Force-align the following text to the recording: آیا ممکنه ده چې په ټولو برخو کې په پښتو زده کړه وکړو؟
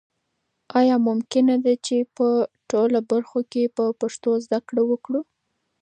آیا 0.79 0.95
ممکنه 1.07 1.55
ده 1.63 1.73
چې 1.85 1.97
په 2.15 2.27
ټولو 2.69 2.97
برخو 3.11 3.39
کې 3.51 3.63
په 3.75 3.83
پښتو 3.99 4.31
زده 4.45 4.59
کړه 4.67 4.83
وکړو؟ 4.91 5.21